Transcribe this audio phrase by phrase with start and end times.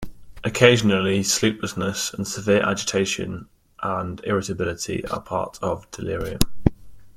[0.43, 3.47] Occasionally sleeplessness and severe agitation
[3.83, 6.39] and irritability are part of delirium.